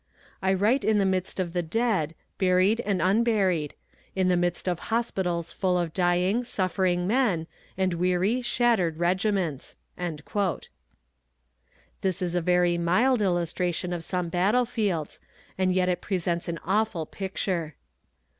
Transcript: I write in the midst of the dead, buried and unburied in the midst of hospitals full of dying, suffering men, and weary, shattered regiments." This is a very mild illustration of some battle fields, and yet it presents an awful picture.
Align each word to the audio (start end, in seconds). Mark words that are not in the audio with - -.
I 0.41 0.51
write 0.55 0.83
in 0.83 0.97
the 0.97 1.05
midst 1.05 1.39
of 1.39 1.53
the 1.53 1.61
dead, 1.61 2.15
buried 2.39 2.79
and 2.79 3.03
unburied 3.03 3.75
in 4.15 4.29
the 4.29 4.35
midst 4.35 4.67
of 4.67 4.79
hospitals 4.89 5.51
full 5.51 5.77
of 5.77 5.93
dying, 5.93 6.43
suffering 6.43 7.05
men, 7.05 7.45
and 7.77 7.93
weary, 7.93 8.41
shattered 8.41 8.97
regiments." 8.97 9.75
This 12.01 12.19
is 12.23 12.33
a 12.33 12.41
very 12.41 12.79
mild 12.79 13.21
illustration 13.21 13.93
of 13.93 14.03
some 14.03 14.29
battle 14.29 14.65
fields, 14.65 15.19
and 15.55 15.71
yet 15.71 15.87
it 15.87 16.01
presents 16.01 16.47
an 16.47 16.57
awful 16.65 17.05
picture. 17.05 17.75